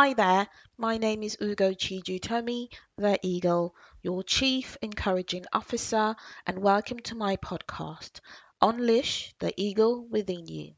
[0.00, 0.46] Hi there,
[0.76, 2.68] my name is Ugo Chijiutomi,
[2.98, 6.14] the Eagle, your Chief Encouraging Officer,
[6.46, 8.20] and welcome to my podcast,
[8.62, 10.74] Unleash the Eagle Within You.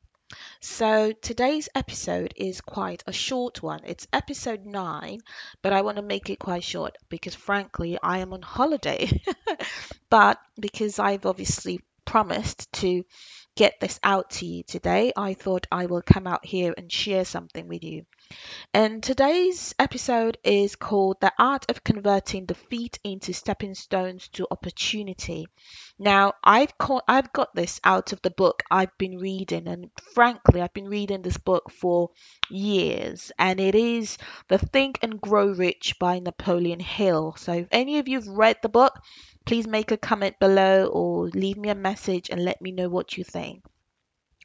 [0.61, 3.83] So, today's episode is quite a short one.
[3.85, 5.21] It's episode 9,
[5.61, 9.23] but I want to make it quite short because, frankly, I am on holiday.
[10.09, 13.05] but because I've obviously promised to
[13.57, 17.25] get this out to you today, I thought I will come out here and share
[17.25, 18.07] something with you.
[18.73, 25.47] And today's episode is called The Art of Converting Defeat into Stepping Stones to Opportunity.
[25.99, 30.63] Now, I've, caught, I've got this out of the book I've been reading, and frankly,
[30.63, 32.11] I've been reading this book for
[32.49, 34.17] years, and it is
[34.49, 37.35] The Think and Grow Rich by Napoleon Hill.
[37.37, 38.99] So, if any of you have read the book,
[39.51, 43.19] please make a comment below or leave me a message and let me know what
[43.19, 43.65] you think.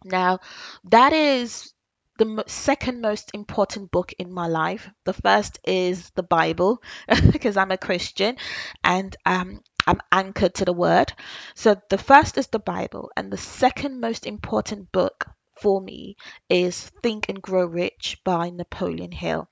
[0.03, 0.39] Now,
[0.85, 1.73] that is
[2.17, 4.89] the second most important book in my life.
[5.03, 6.81] The first is the Bible
[7.31, 8.37] because I'm a Christian
[8.83, 11.13] and um, I'm anchored to the Word.
[11.53, 16.15] So the first is the Bible, and the second most important book for me
[16.49, 19.47] is Think and Grow Rich by Napoleon Hill.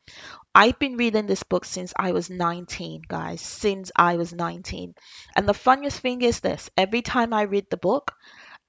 [0.56, 4.96] I've been reading this book since I was 19, guys, since I was 19.
[5.36, 8.14] And the funniest thing is this every time I read the book,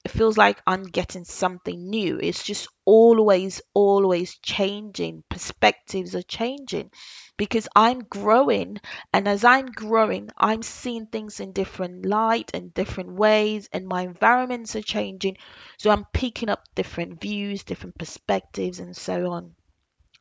[0.05, 2.19] it feels like I'm getting something new.
[2.20, 5.24] It's just always, always changing.
[5.30, 6.91] Perspectives are changing
[7.36, 8.78] because I'm growing.
[9.12, 14.02] And as I'm growing, I'm seeing things in different light and different ways, and my
[14.02, 15.36] environments are changing.
[15.78, 19.55] So I'm picking up different views, different perspectives, and so on.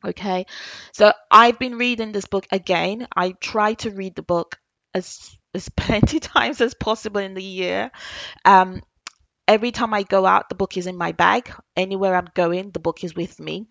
[0.04, 0.44] Okay,
[0.92, 3.06] so I've been reading this book again.
[3.16, 4.58] I try to read the book
[4.94, 7.90] as as plenty times as possible in the year.
[8.44, 8.82] Um,
[9.46, 11.52] every time I go out, the book is in my bag.
[11.76, 13.66] Anywhere I'm going, the book is with me.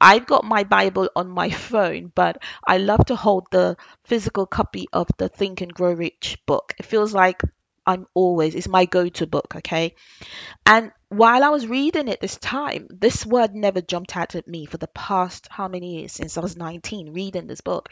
[0.00, 4.86] I've got my Bible on my phone, but I love to hold the physical copy
[4.92, 6.74] of the Think and Grow Rich book.
[6.78, 7.40] It feels like
[7.86, 9.94] I'm always, it's my go to book, okay?
[10.64, 14.64] And while I was reading it this time, this word never jumped out at me
[14.64, 17.90] for the past how many years since I was 19 reading this book.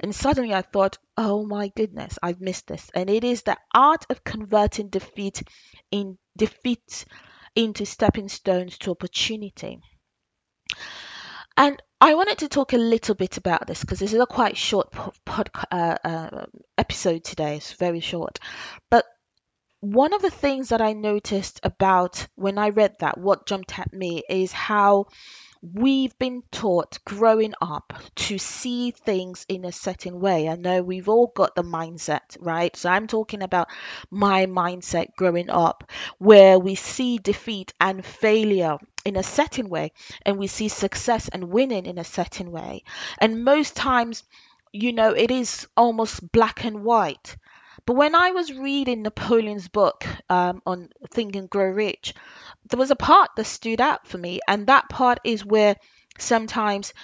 [0.00, 2.90] And suddenly I thought, oh my goodness, I've missed this.
[2.94, 5.42] And it is the art of converting defeat
[5.90, 7.04] in defeat
[7.54, 9.80] into stepping stones to opportunity.
[11.56, 14.56] And I wanted to talk a little bit about this because this is a quite
[14.56, 14.90] short
[15.24, 16.46] pod, uh, uh,
[16.78, 17.56] episode today.
[17.56, 18.38] It's very short.
[18.90, 19.04] But
[19.80, 23.92] one of the things that I noticed about when I read that, what jumped at
[23.92, 25.06] me is how
[25.62, 30.48] we've been taught growing up to see things in a certain way.
[30.48, 32.76] I know we've all got the mindset, right?
[32.76, 33.68] So I'm talking about
[34.10, 39.92] my mindset growing up, where we see defeat and failure in a certain way,
[40.26, 42.82] and we see success and winning in a certain way.
[43.18, 44.24] And most times,
[44.72, 47.36] you know, it is almost black and white.
[47.84, 52.14] But when I was reading Napoleon's book um, on Think and Grow Rich,
[52.68, 55.76] there was a part that stood out for me, and that part is where
[56.18, 56.94] sometimes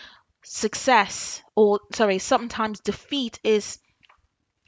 [0.45, 3.79] success, or sorry, sometimes defeat is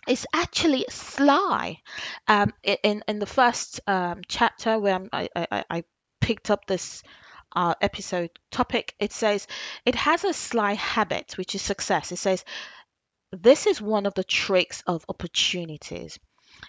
[0.08, 1.78] is actually sly.
[2.26, 5.84] Um, in in the first um, chapter where I, I, I
[6.20, 7.02] picked up this
[7.54, 9.46] uh, episode topic, it says
[9.84, 12.12] it has a sly habit, which is success.
[12.12, 12.44] It says
[13.32, 16.18] this is one of the tricks of opportunities.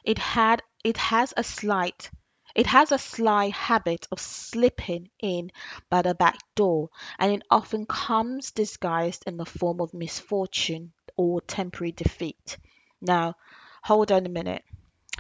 [0.04, 2.10] It had it has a slight
[2.56, 5.52] it has a sly habit of slipping in
[5.90, 11.42] by the back door, and it often comes disguised in the form of misfortune or
[11.42, 12.58] temporary defeat.
[13.00, 13.36] Now,
[13.84, 14.64] hold on a minute.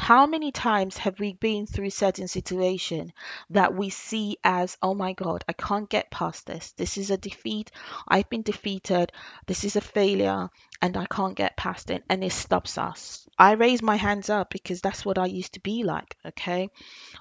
[0.02, 3.14] How many times have we been through certain situation
[3.52, 6.72] that we see as, oh my God, I can't get past this.
[6.72, 7.70] This is a defeat.
[8.08, 9.12] I've been defeated.
[9.46, 10.50] This is a failure
[10.82, 12.04] and I can't get past it.
[12.10, 13.30] And it stops us.
[13.38, 16.18] I raise my hands up because that's what I used to be like.
[16.26, 16.70] Okay.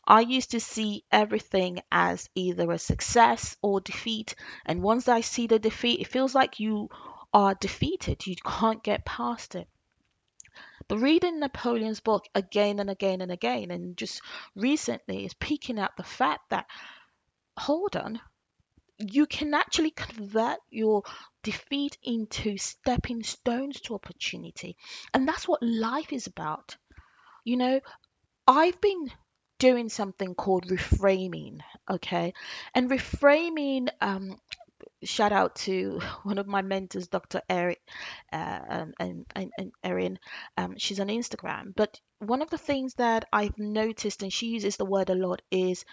[0.07, 4.35] I used to see everything as either a success or defeat.
[4.65, 6.89] And once I see the defeat, it feels like you
[7.35, 8.27] are defeated.
[8.27, 9.69] You can't get past it.
[10.91, 14.21] But reading Napoleon's book again and again and again, and just
[14.57, 16.67] recently, is peeking out the fact that,
[17.57, 18.21] hold on,
[18.99, 21.05] you can actually convert your
[21.45, 24.77] defeat into stepping stones to opportunity.
[25.15, 26.77] And that's what life is about.
[27.45, 27.81] You know,
[28.49, 29.13] I've been
[29.61, 32.35] doing something called reframing, okay?
[32.75, 34.41] And reframing um,
[35.03, 37.41] shout out to one of my mentors, Dr.
[37.49, 37.81] Eric
[38.33, 38.61] uh,
[38.99, 40.19] and, and, and Erin.
[40.57, 41.75] Um, she's on Instagram.
[41.75, 45.43] But one of the things that I've noticed, and she uses the word a lot,
[45.51, 45.85] is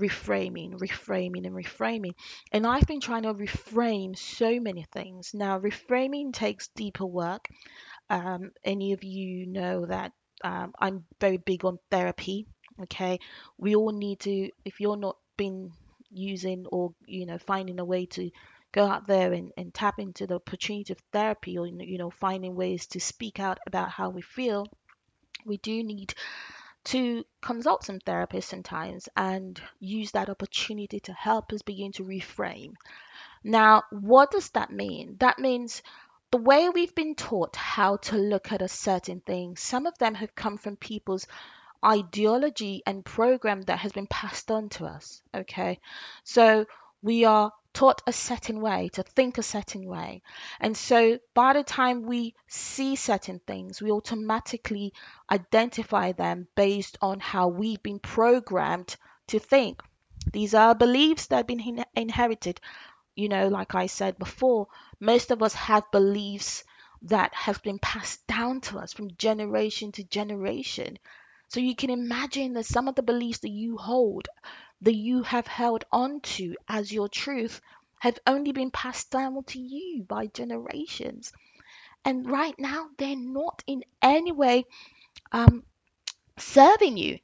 [0.00, 2.14] reframing, reframing, and reframing.
[2.52, 5.32] And I've been trying to reframe so many things.
[5.34, 7.48] Now, reframing takes deeper work.
[8.10, 10.12] Um, any of you know that
[10.42, 12.46] um, I'm very big on therapy.
[12.82, 13.20] Okay,
[13.56, 14.50] we all need to.
[14.64, 15.70] If you're not been
[16.14, 18.30] using or you know finding a way to
[18.72, 22.54] go out there and, and tap into the opportunity of therapy or you know finding
[22.54, 24.66] ways to speak out about how we feel
[25.44, 26.14] we do need
[26.84, 32.74] to consult some therapists sometimes and use that opportunity to help us begin to reframe.
[33.42, 35.16] Now, what does that mean?
[35.20, 35.82] That means
[36.30, 40.14] the way we've been taught how to look at a certain thing, some of them
[40.14, 41.26] have come from people's
[41.84, 45.22] ideology and program that has been passed on to us.
[45.34, 45.78] Okay.
[46.24, 46.66] So
[47.02, 50.22] we are taught a certain way, to think a certain way.
[50.60, 54.92] And so by the time we see certain things, we automatically
[55.30, 58.96] identify them based on how we've been programmed
[59.26, 59.82] to think.
[60.32, 62.60] These are beliefs that have been in- inherited.
[63.16, 64.68] You know, like I said before,
[65.00, 66.64] most of us have beliefs
[67.02, 70.98] that have been passed down to us from generation to generation.
[71.48, 74.28] So you can imagine that some of the beliefs that you hold
[74.82, 77.60] that you have held on to as your truth
[77.98, 81.32] have only been passed down to you by generations.
[82.04, 84.66] And right now, they're not in any way
[85.32, 85.64] um,
[86.36, 87.18] serving you.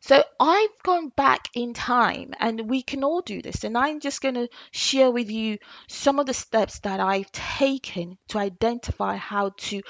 [0.00, 3.64] So I've gone back in time, and we can all do this.
[3.64, 8.16] And I'm just going to share with you some of the steps that I've taken
[8.28, 9.82] to identify how to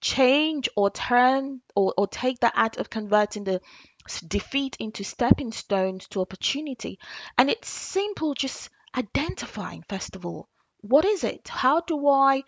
[0.00, 3.60] change or turn or, or take the act of converting the
[4.26, 6.98] defeat into stepping stones to opportunity.
[7.36, 10.48] And it's simple, just identifying, first of all,
[10.80, 11.48] what is it?
[11.48, 12.42] How do I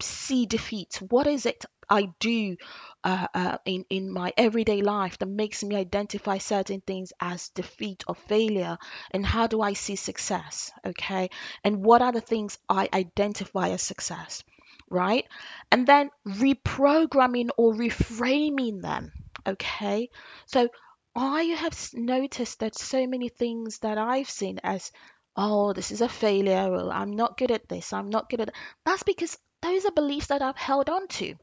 [0.00, 1.00] see defeat?
[1.08, 2.56] What is it I do
[3.02, 8.04] uh, uh, in in my everyday life that makes me identify certain things as defeat
[8.06, 8.78] or failure?
[9.10, 10.70] And how do I see success?
[10.84, 11.30] Okay,
[11.64, 14.44] and what are the things I identify as success?
[14.90, 15.26] Right,
[15.70, 19.12] and then reprogramming or reframing them.
[19.46, 20.10] Okay,
[20.46, 20.68] so
[21.14, 24.90] I have noticed that so many things that I've seen as
[25.36, 28.46] oh, this is a failure, or I'm not good at this, I'm not good at
[28.48, 28.56] that.
[28.84, 31.34] That's because those are beliefs that I've held on to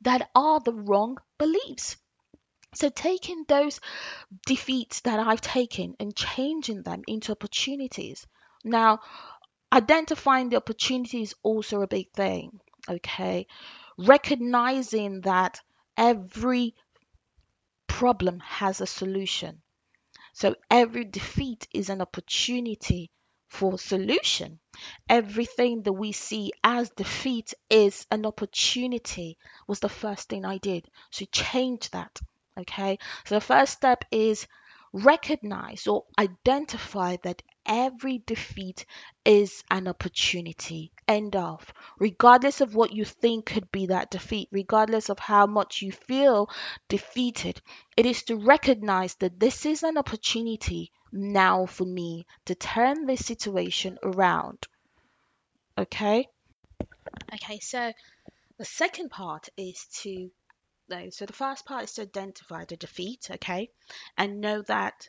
[0.00, 1.96] that are the wrong beliefs.
[2.74, 3.80] So, taking those
[4.46, 8.26] defeats that I've taken and changing them into opportunities.
[8.64, 9.00] Now,
[9.72, 13.46] identifying the opportunity is also a big thing, okay?
[13.98, 15.60] Recognizing that
[15.96, 16.74] every
[17.86, 19.62] problem has a solution.
[20.34, 23.10] So, every defeat is an opportunity
[23.52, 24.58] for solution.
[25.08, 29.36] Everything that we see as defeat is an opportunity,
[29.66, 30.88] was the first thing I did.
[31.10, 32.18] So change that.
[32.58, 32.98] Okay.
[33.26, 34.46] So the first step is
[34.92, 38.86] recognize or identify that every defeat
[39.24, 40.91] is an opportunity.
[41.08, 41.72] End of.
[41.98, 46.48] Regardless of what you think could be that defeat, regardless of how much you feel
[46.88, 47.60] defeated,
[47.96, 53.26] it is to recognize that this is an opportunity now for me to turn this
[53.26, 54.66] situation around.
[55.76, 56.28] Okay?
[57.34, 57.92] Okay, so
[58.58, 60.30] the second part is to
[60.88, 63.70] no, so the first part is to identify the defeat, okay,
[64.16, 65.08] and know that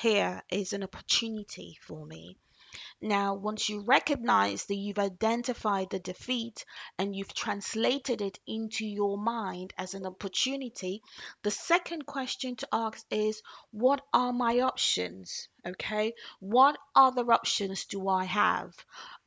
[0.00, 2.38] here is an opportunity for me.
[3.02, 6.64] Now, once you recognize that you've identified the defeat
[6.98, 11.02] and you've translated it into your mind as an opportunity,
[11.42, 15.48] the second question to ask is what are my options?
[15.66, 18.74] Okay, what other options do I have?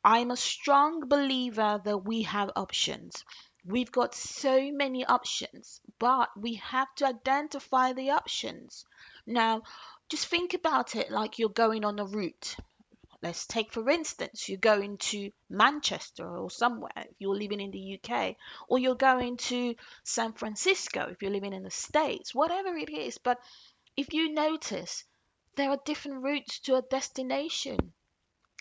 [0.03, 3.25] I'm a strong believer that we have options.
[3.65, 8.85] We've got so many options, but we have to identify the options.
[9.25, 9.63] Now,
[10.09, 12.57] just think about it like you're going on a route
[13.23, 17.97] Let's take, for instance, you're going to Manchester or somewhere if you're living in the
[17.97, 18.35] UK,
[18.67, 23.17] or you're going to San Francisco if you're living in the States, whatever it is.
[23.17, 23.39] But
[23.95, 25.05] if you notice,
[25.55, 27.93] there are different routes to a destination.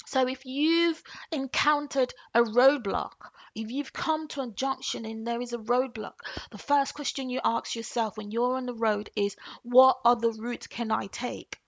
[0.07, 1.03] So if you've
[1.33, 6.21] encountered a roadblock, if you've come to a junction and there is a roadblock,
[6.53, 10.69] the first question you ask yourself when you're on the road is, what other route
[10.69, 11.59] can I take?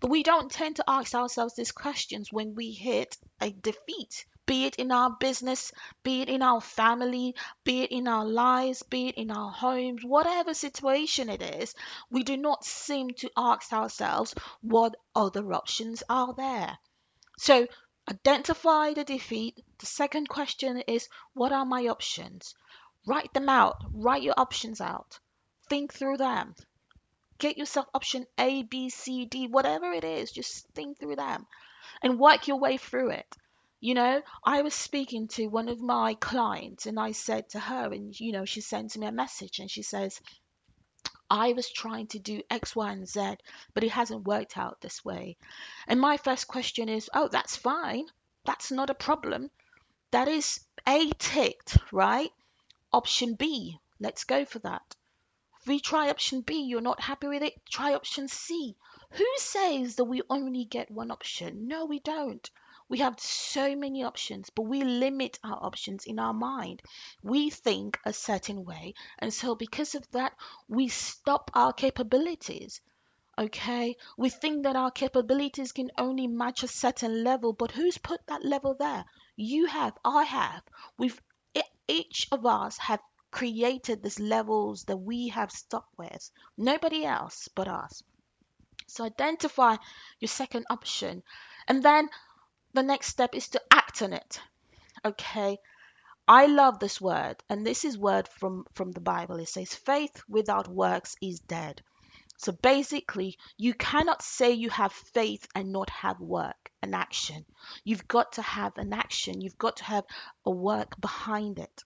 [0.00, 4.66] But we don't tend to ask ourselves these questions when we hit a defeat, be
[4.66, 5.72] it in our business,
[6.02, 7.34] be it in our family,
[7.64, 11.74] be it in our lives, be it in our homes, whatever situation it is,
[12.10, 16.78] we do not seem to ask ourselves what other options are there.
[17.38, 17.66] So
[18.08, 19.64] identify the defeat.
[19.78, 22.54] The second question is what are my options?
[23.06, 25.18] Write them out, write your options out,
[25.68, 26.54] think through them.
[27.38, 30.30] Get yourself option A, B, C, D, whatever it is.
[30.30, 31.46] Just think through them
[32.02, 33.26] and work your way through it.
[33.80, 37.92] You know, I was speaking to one of my clients and I said to her,
[37.92, 40.20] and you know, she sent me a message and she says,
[41.30, 43.36] I was trying to do X, Y, and Z,
[43.74, 45.36] but it hasn't worked out this way.
[45.88, 48.06] And my first question is, oh, that's fine.
[48.44, 49.50] That's not a problem.
[50.12, 52.30] That is A ticked, right?
[52.92, 54.94] Option B, let's go for that.
[55.64, 58.76] If we try option B, you're not happy with it, try option C.
[59.12, 61.68] Who says that we only get one option?
[61.68, 62.50] No, we don't.
[62.86, 66.82] We have so many options, but we limit our options in our mind.
[67.22, 70.36] We think a certain way, and so because of that,
[70.68, 72.82] we stop our capabilities.
[73.38, 78.20] Okay, we think that our capabilities can only match a certain level, but who's put
[78.26, 79.06] that level there?
[79.34, 80.62] You have, I have.
[80.98, 81.18] We've
[81.86, 83.00] each of us have
[83.34, 86.30] created these levels that we have stuck with.
[86.56, 88.00] Nobody else but us.
[88.86, 89.76] So identify
[90.20, 91.24] your second option,
[91.66, 92.08] and then
[92.74, 94.40] the next step is to act on it.
[95.04, 95.58] Okay,
[96.28, 99.40] I love this word, and this is word from from the Bible.
[99.40, 101.82] It says, "Faith without works is dead."
[102.36, 107.44] So basically, you cannot say you have faith and not have work and action.
[107.82, 110.04] You've got to have an action, you've got to have
[110.46, 111.84] a work behind it.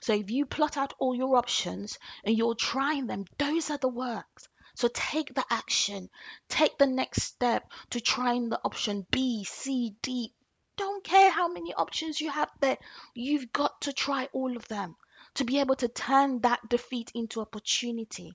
[0.00, 3.88] So if you plot out all your options and you're trying them, those are the
[3.88, 4.48] works.
[4.74, 6.08] So take the action,
[6.48, 10.32] take the next step to trying the option B, C, D.
[10.76, 12.78] Don't care how many options you have there.
[13.14, 14.96] You've got to try all of them
[15.34, 18.32] to be able to turn that defeat into opportunity.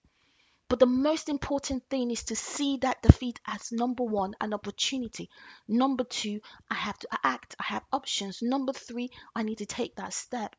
[0.68, 5.30] But the most important thing is to see that defeat as number one, an opportunity.
[5.68, 8.42] Number two, I have to act, I have options.
[8.42, 10.56] Number three, I need to take that step.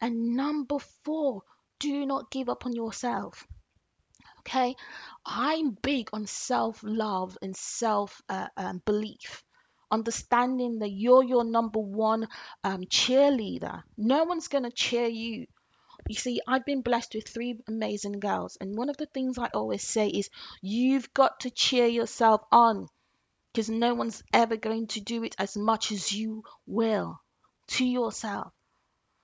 [0.00, 1.42] And number four,
[1.78, 3.46] do not give up on yourself.
[4.40, 4.76] Okay,
[5.26, 9.44] I'm big on self love and self uh, um, belief.
[9.90, 12.28] Understanding that you're your number one
[12.64, 13.82] um, cheerleader.
[13.96, 15.46] No one's going to cheer you.
[16.08, 19.48] You see, I've been blessed with three amazing girls, and one of the things I
[19.52, 20.30] always say is
[20.62, 22.88] you've got to cheer yourself on
[23.52, 27.20] because no one's ever going to do it as much as you will
[27.68, 28.52] to yourself.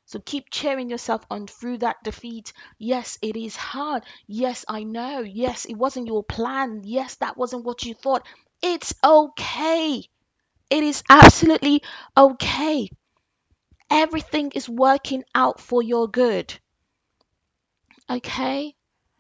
[0.07, 2.53] So keep cheering yourself on through that defeat.
[2.79, 4.05] Yes, it is hard.
[4.27, 5.21] Yes, I know.
[5.21, 6.83] Yes, it wasn't your plan.
[6.85, 8.27] Yes, that wasn't what you thought.
[8.63, 10.09] It's okay.
[10.71, 11.83] It is absolutely
[12.17, 12.91] okay.
[13.91, 16.53] Everything is working out for your good.
[18.09, 18.75] Okay?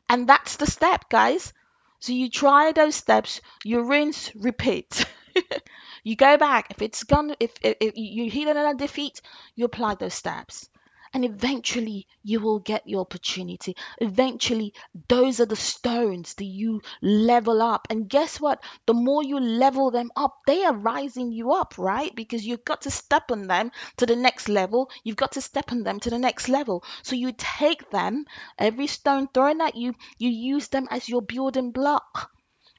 [0.08, 1.52] And that's the step, guys.
[2.00, 5.06] So you try those steps, you rinse, repeat.
[6.04, 6.68] you go back.
[6.70, 9.20] If it's gone, if, if, if you hit another defeat,
[9.56, 10.68] you apply those steps
[11.14, 13.76] and eventually you will get your opportunity.
[13.98, 14.74] Eventually,
[15.08, 17.86] those are the stones that you level up.
[17.88, 18.62] And guess what?
[18.86, 22.12] The more you level them up, they are rising you up, right?
[22.14, 24.90] Because you've got to step on them to the next level.
[25.04, 26.82] You've got to step on them to the next level.
[27.04, 28.24] So you take them,
[28.58, 32.30] every stone thrown at you, you use them as your building block.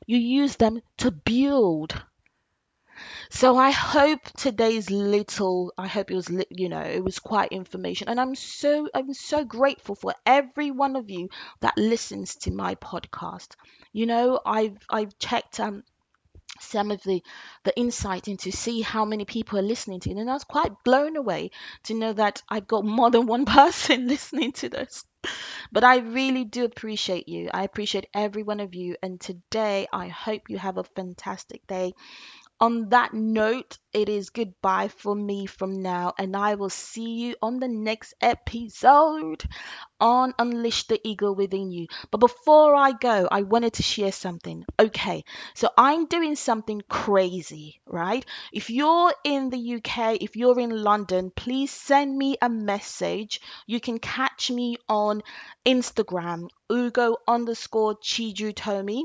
[0.05, 2.03] You use them to build.
[3.29, 8.07] So I hope today's little, I hope it was, you know, it was quite information.
[8.09, 11.29] And I'm so, I'm so grateful for every one of you
[11.61, 13.49] that listens to my podcast.
[13.93, 15.83] You know, I've, I've checked, um,
[16.59, 17.21] some of the
[17.65, 20.17] the insight into see how many people are listening to it.
[20.17, 21.51] And I was quite blown away
[21.83, 25.05] to know that I've got more than one person listening to this.
[25.71, 27.49] But I really do appreciate you.
[27.53, 28.95] I appreciate every one of you.
[29.01, 31.93] And today I hope you have a fantastic day
[32.59, 37.35] on that note, it is goodbye for me from now, and I will see you
[37.41, 39.43] on the next episode
[39.99, 41.87] on Unleash the Eagle Within You.
[42.11, 44.65] But before I go, I wanted to share something.
[44.79, 45.23] Okay,
[45.53, 48.25] so I'm doing something crazy, right?
[48.51, 53.41] If you're in the UK, if you're in London, please send me a message.
[53.67, 55.21] You can catch me on
[55.65, 59.03] Instagram, Ugo underscore Chijiutomi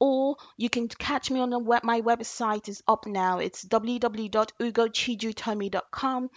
[0.00, 6.30] or you can catch me on web my website is up now it's www.ugochijiutomi.com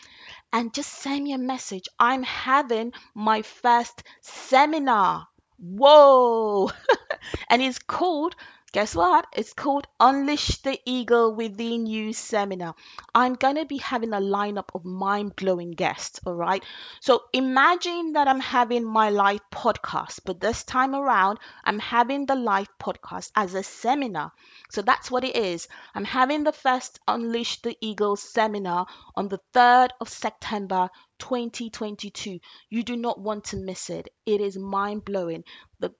[0.51, 5.27] and just send me a message i'm having my first seminar
[5.59, 6.69] whoa
[7.49, 8.35] and it's called
[8.73, 9.27] Guess what?
[9.33, 12.73] It's called Unleash the Eagle Within You seminar.
[13.13, 16.63] I'm going to be having a lineup of mind blowing guests, all right?
[16.99, 22.33] So imagine that I'm having my live podcast, but this time around, I'm having the
[22.35, 24.31] live podcast as a seminar.
[24.71, 25.67] So that's what it is.
[25.93, 30.89] I'm having the first Unleash the Eagle seminar on the 3rd of September
[31.23, 32.39] 2022.
[32.69, 34.09] You do not want to miss it.
[34.25, 35.45] It is mind blowing.
[35.79, 35.93] The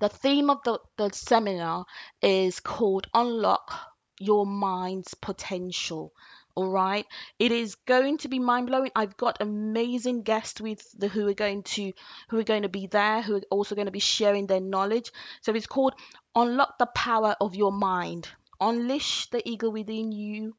[0.00, 1.86] the theme of the, the seminar
[2.20, 3.72] is called Unlock
[4.20, 6.12] Your Mind's Potential.
[6.54, 7.06] All right,
[7.38, 8.90] it is going to be mind blowing.
[8.94, 11.92] I've got amazing guests with the who are going to
[12.28, 15.10] who are going to be there, who are also going to be sharing their knowledge.
[15.40, 15.94] So it's called
[16.34, 18.28] Unlock the Power of Your Mind.
[18.60, 20.54] Unleash the eagle within you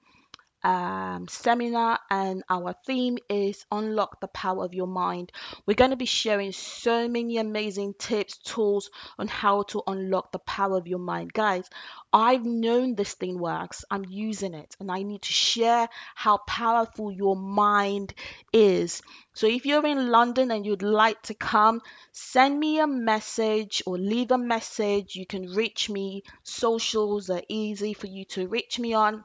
[0.66, 5.32] um, seminar, and our theme is Unlock the Power of Your Mind.
[5.68, 10.40] We're going to be sharing so many amazing tips, tools on how to unlock the
[10.40, 11.32] power of your mind.
[11.34, 11.70] Guys,
[12.12, 17.12] I've known this thing works, I'm using it, and I need to share how powerful
[17.12, 18.16] your mind
[18.52, 19.04] is.
[19.36, 21.82] So if you're in London and you'd like to come,
[22.12, 25.16] send me a message or leave a message.
[25.16, 26.24] You can reach me.
[26.42, 29.24] Socials are easy for you to reach me on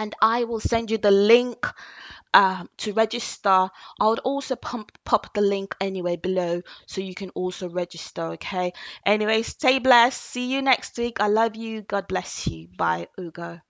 [0.00, 1.66] and I will send you the link
[2.32, 3.68] um, to register.
[4.00, 8.22] I would also pump, pop the link anyway below so you can also register.
[8.38, 8.72] Okay.
[9.04, 10.20] Anyway, stay blessed.
[10.20, 11.20] See you next week.
[11.20, 11.82] I love you.
[11.82, 12.68] God bless you.
[12.76, 13.60] Bye, Ugo.